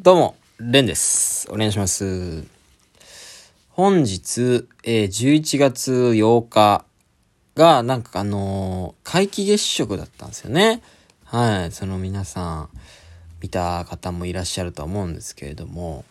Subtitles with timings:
[0.00, 1.48] どうも、レンです。
[1.50, 2.44] お願いします。
[3.70, 6.84] 本日、えー11月8日
[7.56, 10.82] が、なんかあのー皆既月食だったんですよね。
[11.24, 11.72] はい。
[11.72, 12.68] その皆さん、
[13.42, 16.04] 見た方もいらっしゃるとは思うんですけれども、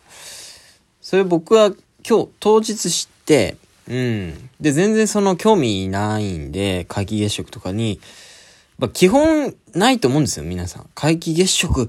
[1.00, 1.72] それ僕は
[2.06, 3.56] 今日、当日知って、
[3.88, 4.50] うん。
[4.60, 8.02] で、全然その興味ないんで、皆既月食とかに、
[8.78, 10.90] まあ、基本ないと思うんですよ、皆さん。
[10.94, 11.88] 皆既月食、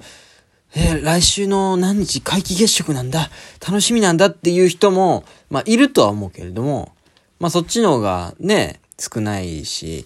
[0.76, 3.30] えー来週の何日皆既月食なんだ、
[3.66, 6.94] 楽しみなんだっていう人も、まあ、いるとは思うけれども、
[7.40, 10.06] まあ、そっちの方がね、少ないし、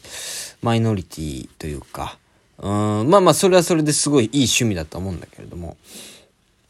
[0.61, 2.17] マイノリティというか、
[2.59, 5.75] うん、まあまあ、それはそれですごいいい趣味だと思うんだけれども、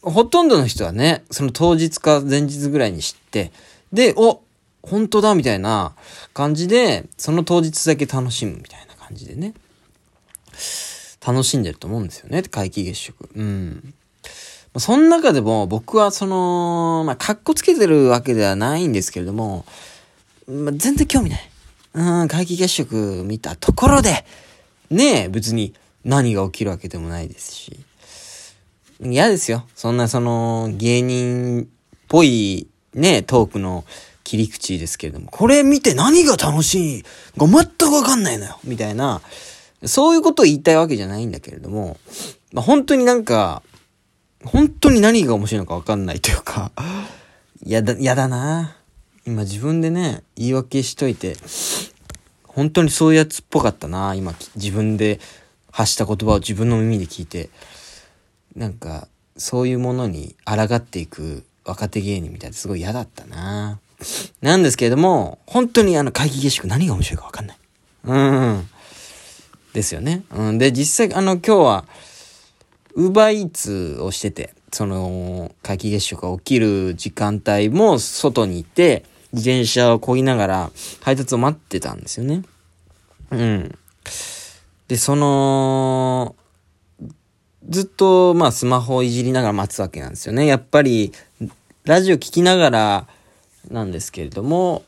[0.02, 3.52] ほとんどの人はね、その当日か前日ぐらいに知って、
[3.91, 4.41] で、お
[4.81, 5.94] 本当だみたいな
[6.34, 9.53] 感じで、その当日だけ楽しむみたいな感じでね。
[11.26, 13.30] 楽しんでると思うんですよね、皆既月食。
[13.36, 13.94] うん。
[14.77, 19.66] その中でも僕はその、まあ、格好つけてるわけではないんですけれども、
[20.47, 21.50] まあ、全然興味ない。
[21.94, 24.25] うん、皆既月食見たところで、
[24.89, 27.80] ねえ、別に何が起きるわけでもないですし。
[29.02, 29.66] 嫌ですよ。
[29.75, 31.66] そんなその芸人っ
[32.08, 33.86] ぽいね、トークの
[34.23, 37.03] 切り口ですけれども、これ見て何が楽しい
[37.38, 39.22] が全くわかんないのよみたいな、
[39.86, 41.98] そういうことを言いたいわけじゃないんだけれども、
[42.52, 43.64] まあ、本当になんか、
[44.44, 46.72] 本当に何が面白いのかわかんないというか、
[47.66, 48.78] やだ、やだな
[49.25, 51.38] 今自分でね、言い訳しといて、
[52.44, 55.20] 本当にそういうやつっぽかったな今自分で
[55.72, 57.50] 発した言葉を自分の耳で聞いて、
[58.56, 63.80] なんか、そういうものに抗っていく若手芸人みたいですごい嫌だったな
[64.42, 67.58] なんですけれども、本当にあの、皆既月食何が面白いかわかんない。
[68.03, 68.70] うん。
[69.73, 70.23] ですよね。
[70.31, 70.57] うん。
[70.57, 71.85] で、実際、あの、今日は、
[72.95, 82.44] ウーバーイーツをしてて、その、皆既月食が起きる時間帯も外にいて、自転車を漕ぎながら配達を待ってたんですよね。
[83.31, 83.78] うん。
[84.88, 86.35] で、その、
[87.67, 90.45] ずっと、まあ、スマホをいじりながら待つわけなんですよね。
[90.45, 91.13] やっぱり、
[91.83, 93.07] ラジオ聞きながら
[93.72, 94.83] なんですけれども、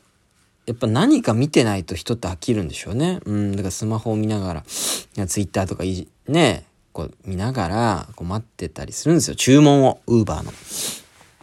[0.66, 3.20] やっぱ何か見てないと人って飽きるんでしょうね。
[3.24, 9.36] うん、だからスマホを見ながら、ツイッターとかいじ、ね、こう見ながら、こう待ってたりするんですよ。
[9.36, 10.52] 注文を、ウーバーの。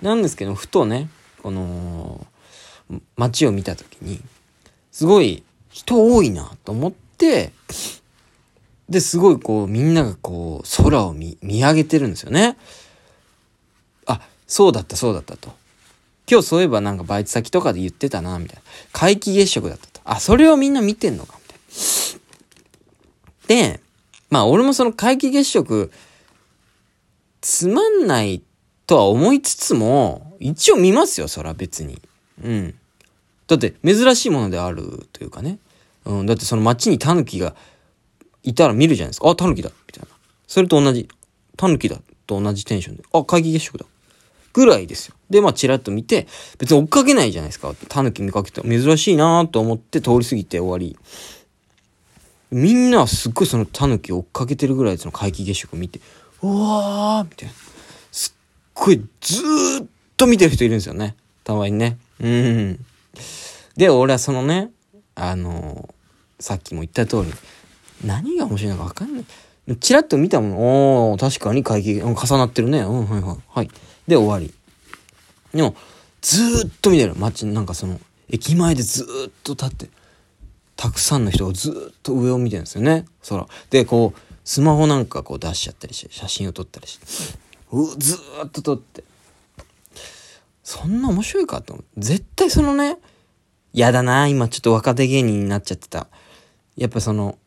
[0.01, 1.09] なんですけど、ふとね、
[1.41, 2.27] この、
[3.15, 4.19] 街を見たときに、
[4.91, 7.53] すごい人多いなと思って、
[8.89, 12.57] で、すごいこう、みんながこう、空を見、見上げてるんですよね。
[14.05, 15.62] あ、そうだった、そうだったと。
[16.29, 18.61] 今日そういえばなんかバイト先とかで言ってたな、みたいな。
[18.93, 20.01] 皆既月食だったと。
[20.05, 21.55] あ、それをみんな見てんのか、みた
[23.55, 23.73] いな。
[23.73, 23.79] で、
[24.29, 25.91] まあ俺もその皆既月食、
[27.41, 28.41] つまんない
[28.87, 32.01] とは思いつつも、一応見ますよ、そら別に。
[32.41, 32.75] うん。
[33.47, 35.59] だって珍しいものであるというかね。
[36.05, 37.55] うん、だってその街にタヌキが
[38.43, 39.29] いたら見るじゃないですか。
[39.29, 40.09] あ、タヌキだみたいな。
[40.47, 41.07] それと同じ。
[41.55, 43.03] タヌキだと同じテンションで。
[43.13, 43.85] あ、皆既月食だ。
[44.53, 45.15] ぐらいですよ。
[45.29, 46.27] で、まあ、チラッと見て、
[46.57, 47.73] 別に追っかけないじゃないですか。
[47.89, 48.61] タヌキ見かけた。
[48.61, 50.97] 珍しいなと思って通り過ぎて終わり。
[52.51, 55.99] みんなはすっごいそのタヌキ追っかけてるぐらいその皆既月食を見て、
[56.41, 57.53] うわーみたいな。
[58.11, 58.33] すっ
[58.73, 61.15] ごいずーっと見てる人いるんですよね。
[61.43, 61.97] たまにね。
[62.19, 62.85] うん。
[63.75, 64.69] で、俺はそのね、
[65.15, 65.93] あのー
[66.43, 67.31] さっきも言った通り、
[68.05, 69.25] 何が面白いのか分かんない。
[69.79, 72.79] チラッと見たもの、おー、確かに会議、うん重なってるね。
[72.79, 73.37] うん、はいはい。
[73.47, 73.69] はい。
[74.07, 74.53] で、終わり。
[75.55, 75.75] でも、
[76.21, 77.15] ずーっと見てる。
[77.15, 79.89] 街、なんかその、駅前でずーっと立って、
[80.75, 83.05] たくさんの人がずーっと上を見てるんですよね。
[83.27, 83.47] 空。
[83.69, 87.05] で、こう、スマホなんかこう出しちゃったりして、写真を撮ったりして、
[87.71, 89.03] うずーっと撮って。
[90.63, 91.85] そんな面白いかと思う。
[91.97, 92.97] 絶対そのね、
[93.73, 96.07] やだな今ちょっと若手芸人になっちゃってた。
[96.75, 97.37] やっぱその、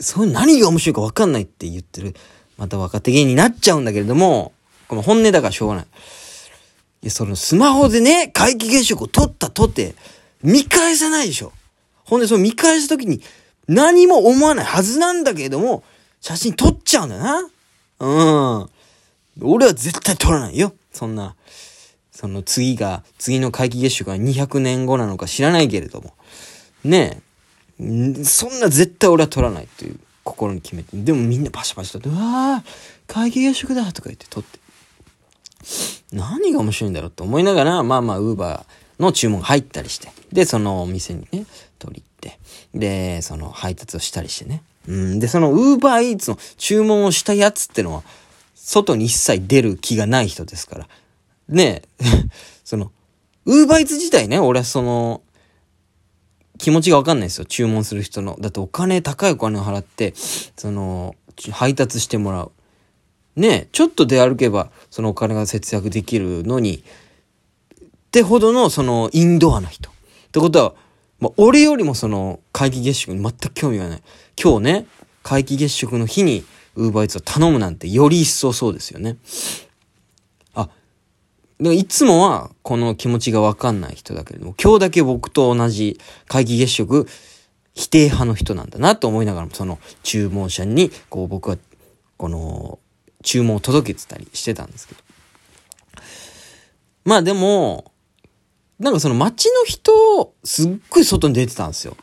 [0.00, 2.14] そういう何が面白いか分かんないって言ってる、
[2.58, 4.52] また若手芸人になっちゃうんだけれども、
[4.88, 5.84] この本音だからしょうがない。
[5.84, 9.94] いや、そのスマホでね、皆既月食を撮ったとて、
[10.42, 11.52] 見返さないでしょ。
[12.04, 13.20] ほんで、その見返すときに、
[13.68, 15.82] 何も思わないはずなんだけれども、
[16.20, 17.50] 写真撮っちゃうんだよな。
[17.98, 18.70] うん。
[19.42, 20.72] 俺は絶対撮らないよ。
[20.92, 21.34] そんな。
[22.12, 26.14] その次が、次の皆既月食が200年後なのか知らないけれども。
[26.84, 27.25] ねえ。
[27.78, 30.96] そんな絶対俺は撮らないという心に決めて。
[30.96, 34.58] でもみんなパシャパシャ撮って、うわー、皆既月食だとか言って撮って。
[36.12, 40.08] 何が面白いんだろうと思いながら、まあまあ、ウーバーの注文が入ったりして。
[40.32, 41.46] で、そのお店にね、
[41.78, 42.38] 取り行って。
[42.78, 44.62] で、その配達をしたりしてね。
[44.88, 45.18] うん。
[45.18, 48.02] で、そのウーバーイーツの注文をしたやつってのは、
[48.54, 50.88] 外に一切出る気がない人ですから。
[51.48, 52.04] ねえ、
[52.64, 52.90] その、
[53.44, 55.22] ウーバーイーツ自体ね、俺はその、
[56.58, 57.44] 気持ちがわかんないですよ。
[57.44, 58.36] 注文する人の。
[58.40, 60.14] だってお金、高いお金を払って、
[60.56, 61.14] その、
[61.52, 62.52] 配達してもらう。
[63.36, 69.90] ねちょっと出歩けば、そのお金が節約できるのに、ってほどの、その、インドアな人。
[69.90, 69.92] っ
[70.32, 70.74] てことは、
[71.20, 74.02] まあ、俺よりもその、皆既月食に全く興味がない。
[74.42, 74.86] 今日ね、
[75.22, 76.44] 皆既月食の日に、
[76.76, 79.16] ウーバーイーツを頼むなんて、より一層そうですよね。
[81.60, 85.98] あ、でいつもは、この気持ちがわかんない人だけれども、今日だけ僕と同じ、
[86.28, 87.06] 皆既月食、
[87.74, 91.58] 否定派の人なんだなと思いながらも、その注文者に、こう僕は、
[92.16, 92.78] この、
[93.22, 95.00] 注文を届けてたりしてたんですけど。
[97.04, 97.92] まあでも、
[98.78, 101.96] なんかその街の人、すっごい外に出てたんですよ。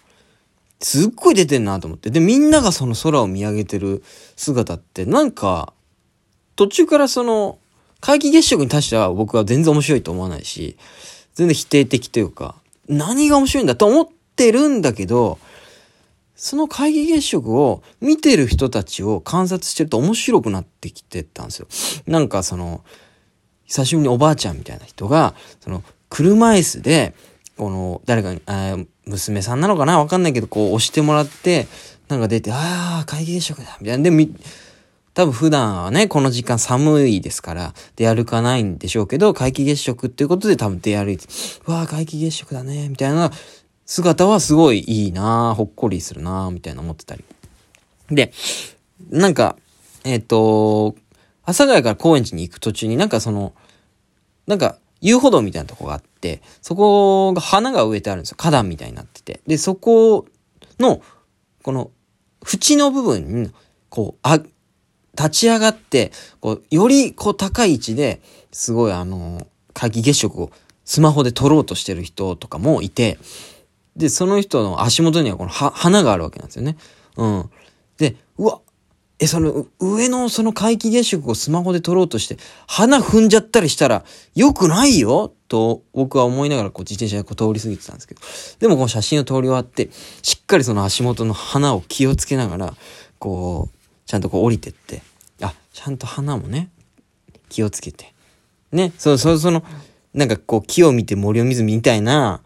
[0.79, 2.09] すっごい出てんなと思って。
[2.09, 4.03] で、みんながその空を見上げてる
[4.35, 5.73] 姿って、なんか、
[6.55, 7.57] 途中からその、
[8.05, 10.75] 皆既月食に対しては僕は全然面白いと思わないし、
[11.35, 12.55] 全然否定的というか、
[12.89, 15.39] 何が面白いんだと思ってるんだけど、
[16.35, 21.67] その皆既月食を見てる人たちを観察してると面白くなってきてたんですよ。
[22.05, 22.83] なんかその、
[23.63, 27.15] 久しぶりにおばあちゃんみたいな人が、その、車椅子で、
[27.55, 28.41] この、誰かに、
[29.05, 29.99] 娘さんなのかな？
[29.99, 31.67] わかんないけど、こう押してもらって、
[32.09, 34.03] なんか出て、ああ、会議月食だみたいな。
[34.03, 34.11] で、
[35.13, 41.27] 多分普段はね、この時間寒いですから、出歩かないんでしょうけど、皆既月食っていうことで多分出歩いて、
[41.67, 43.31] うわあ、皆既月食だね、みたいな
[43.85, 47.23] 姿はすごいいいなほっこりするなみたいな思ってたり。
[48.09, 48.33] で、
[49.09, 49.55] なんか、
[50.03, 50.95] えっ、ー、と、
[51.43, 53.53] 阿佐ヶ谷から高円寺に行く途中になんかその、
[54.47, 58.37] なんか遊歩道みたいなとこがあって、そこが花が植えてあるんですよ。
[58.39, 59.41] 花壇みたいになってて。
[59.45, 60.25] で、そこ
[60.79, 61.01] の、
[61.61, 61.91] この、
[62.45, 63.51] 縁の部分に、
[63.89, 64.39] こう、あ、
[65.17, 68.21] 立ち上がって、こう、より、こう、高い位置で、
[68.51, 70.51] すごい、あの、皆既月食を
[70.85, 73.17] スマホで撮ろうとしてる人とかもいて、
[73.95, 76.77] で、その人の足元にはこの花があるわけなんですよね。
[77.17, 77.49] うん。
[77.97, 78.61] で、うわ、
[79.19, 82.37] え、その、上のその皆既月食をスマホで撮ろうとして、
[82.67, 84.03] 花踏んじゃったりしたら、
[84.35, 88.21] 良くないよと、僕は思いながらこう自転車でこう通り過ぎてたんですけど。
[88.59, 89.89] でもこの写真を通り終わって、
[90.23, 92.73] しっかりその足元の花を気をつけながら、
[93.19, 93.82] こう、
[94.13, 95.01] ちゃんとこう降りてって、
[95.41, 96.69] あ、ちゃんと花もね、
[97.49, 98.13] 気をつけて。
[98.71, 99.63] ね、そう、そう、その、
[100.13, 102.41] なんかこう木を見て森を見ずみたいな、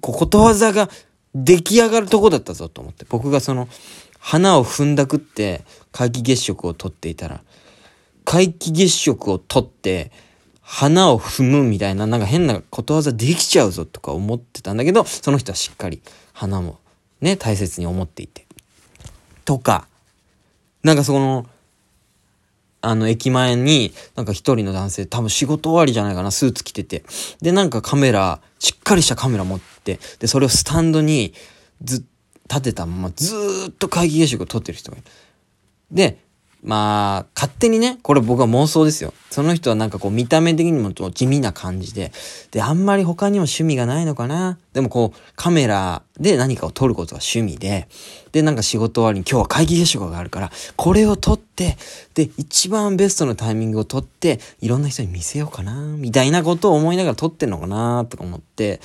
[0.00, 0.88] こうことわざが
[1.34, 3.68] 出来上がるとこだったぞと思って、僕がその、
[4.20, 7.42] 花を踏んだくって皆既月食を撮っていたら、
[8.24, 10.12] 皆既月食を撮って、
[10.60, 16.00] 花を踏むみたいな、なんか変なことわざできちゃうぞとか思ってたんだけど、その人はしっかり
[16.32, 16.78] 花も
[17.20, 18.46] ね、大切に思っていて。
[19.44, 19.88] とか、
[20.82, 21.46] なんかその、
[22.82, 27.04] あの、駅前に、なんか一人の男性、多分仕事終わりじゃないかな、スーツ着てて。
[27.42, 31.34] で、なんかカメラ、しっかりしたカメラ持って、で、それをスタンドに
[31.82, 32.04] ず
[32.48, 35.06] 立てたままずーっと皆既月食を撮ってる人がいる。
[35.92, 36.18] で、
[36.62, 39.14] まあ、勝手にね、これ僕は妄想ですよ。
[39.30, 42.12] その人はなんかこう見た目的にも地味な感じで、
[42.50, 44.58] で、あんまり他にも趣味がないのかな。
[44.74, 47.88] でもこう、カメラで何かを撮ることが趣味で、
[48.32, 51.78] で、なんか仕事終わりに今日は皆既月食があるから、これを撮って、
[52.14, 58.80] で、一番ベストのタイミングを撮って、いろんな人に見せようかな、みたいなことを思いながら撮ってんのかな、とか思って、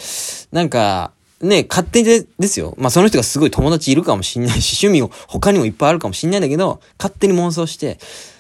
[0.52, 1.12] なんか、
[1.42, 2.76] ね、勝手で、ですよ。
[2.78, 8.00] まあその人がすごい友達いるかもしんないし、 趣味も他にもいっぱいあるかもしんないんだけど、勝手に妄想して、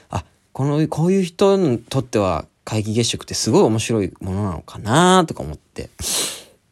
[0.09, 0.23] あ、
[0.53, 5.89] この、こういう人にとっては皆既月食ってすごい面白いものなのかなとか思って。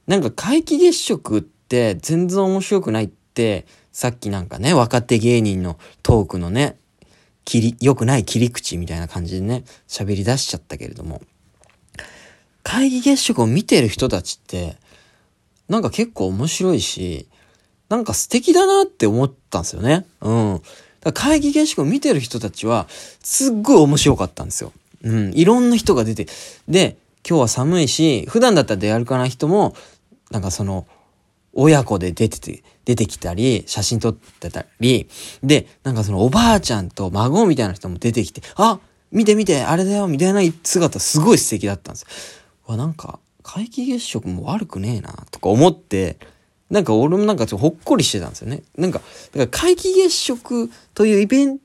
[0.07, 6.77] なんか皆既月食って全然面白くないって、さっきなんかね、若手芸人のトークのね、
[7.45, 11.21] 切り、良くない切り口みたいな感じでね、喋り出しちゃったけれども、
[12.63, 14.77] 皆既月食を見てる人たちって、
[15.69, 17.27] なんか結構面白いし、
[17.89, 20.05] なんか素敵だなって思ったんですよね。
[20.21, 20.61] うん。
[21.01, 24.71] だから会議形式を見てる人たちは、すっごい面白かったんですよ。
[25.03, 25.33] うん。
[25.33, 26.27] いろんな人が出て、
[26.67, 29.75] で、今日は寒いし、普段だったら出歩かない人も、
[30.31, 30.87] なんかその、
[31.53, 35.07] 親子で出てて、出てきたり、写真撮ってたり、
[35.43, 38.79] で、なんかそのおばあちゃんと孫みたいな人も出てきて、あ
[39.11, 42.07] 見て見て、あれだよ、みたいな姿すごい素敵だったんですよ。
[42.65, 46.17] わ、なんか、皆既月食も悪くねえな、とか思って、
[46.69, 48.63] なんか俺もなんかちょほっこりしてたんですよね。
[48.77, 48.99] なんか、
[49.33, 51.63] だから皆既月食というイベント、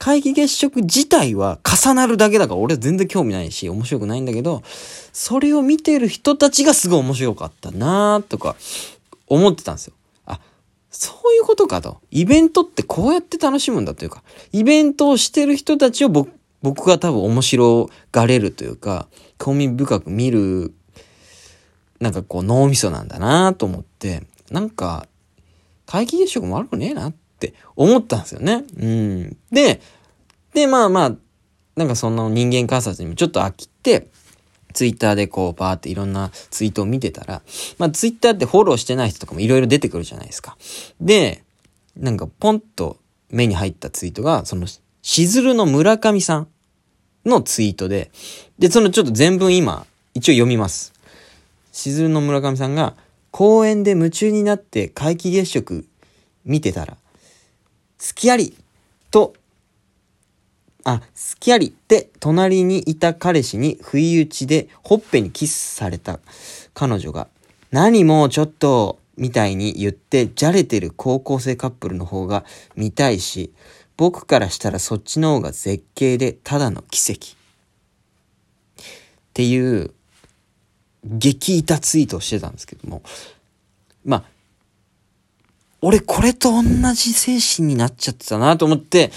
[0.00, 4.62] 皆既月食自体は重なるだけだから俺は全然興味ないし面白くないんだけど、
[5.12, 8.56] それを見てる人たちがすごい面白かったなとか
[9.28, 9.92] 思ってたんですよ。
[10.26, 10.40] あ、
[10.90, 11.98] そういうことかと。
[12.10, 16.30] イベントってこうやって楽しむんだというか、イベントをしてる人たちを僕
[16.62, 19.08] 僕が多分面白がれるというか、
[19.38, 20.74] 興味深く見る、
[22.00, 25.06] なんかこう脳みそなんだなと思って、なんか、
[25.86, 28.64] 皆既月食も悪くねえなって思ったんですよね。
[28.76, 29.36] うん。
[29.50, 29.80] で、
[30.54, 31.16] で、まあまあ、
[31.76, 34.08] なんかその人間観察にもちょっと飽きて、
[34.74, 37.42] ツイッターでこうバーっていろんなツイートを見てたら、
[37.78, 40.56] まあツイッターってフォローしてない人とかもいろいろ出てくるじゃないですか。
[41.00, 41.42] で、
[41.96, 42.98] なんかポンと
[43.30, 44.66] 目に入ったツイートが、その、
[45.02, 46.48] しずるの村上さん
[47.24, 48.10] のツイートで、
[48.58, 50.92] で、そのちょっと全文今、一応読みます。
[51.78, 52.96] しずるの村上さんが、
[53.30, 55.86] 公園で夢中になって皆既月食
[56.44, 56.98] 見てたら、好
[58.16, 58.56] きあり
[59.12, 59.34] と、
[60.82, 61.04] あ、好
[61.38, 66.18] きありって隣にいた彼氏に不意打ちでほっぺにキスされた
[66.74, 67.28] 彼女が、
[67.70, 72.44] 何もちょっとみたいに言ってじゃれてる高校生カップルの方が
[72.74, 73.52] 見たいし、
[73.96, 77.36] 僕からしたらそっちの方が絶景でただの奇跡。
[78.78, 78.82] っ
[79.32, 79.92] ていう
[81.04, 83.02] 激痛ツイートをしてたんですけども、
[84.04, 84.24] まあ、
[85.80, 86.62] 俺これと同
[86.94, 89.10] じ精神になっちゃってたなと思って、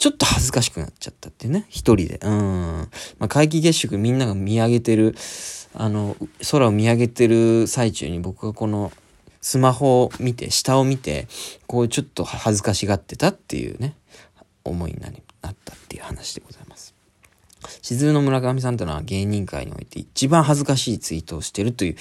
[0.00, 2.18] ちょっと恥ずかしくなっちゃったっていうね、一人で。
[2.22, 2.88] うん。
[3.18, 5.14] まあ、皆既月食みんなが見上げてる、
[5.74, 6.16] あの、
[6.50, 8.92] 空を見上げてる最中に僕がこの
[9.42, 11.28] スマホを見て、下を見て、
[11.66, 13.94] こうちょっと恥ずかしがってたっていうね、
[14.64, 16.69] 思いになったっていう話でございます。
[17.82, 21.96] しずるの村上さんというのは芸人界において一番恥ずかしいツイートをしてるという、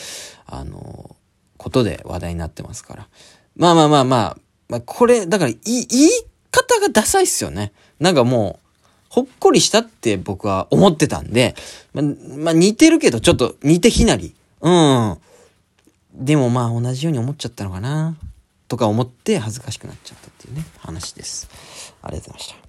[0.45, 1.15] あの、
[1.57, 3.07] ことで話題になってますから。
[3.55, 4.37] まあまあまあまあ、
[4.69, 5.87] まあ、これ、だから言い
[6.51, 7.73] 方がダサいっすよね。
[7.99, 8.69] なんかもう、
[9.09, 11.55] ほっこりしたって僕は思ってたんで、
[11.93, 14.35] ま、まあ、似てるけどちょっと似て非なり。
[14.61, 15.17] うん。
[16.13, 18.15] でもまあ同じように思っちゃったのかな
[18.67, 21.49] とか思って恥ずかしくなっちゃったっていうね、話です。
[22.01, 22.59] ありがとうございました。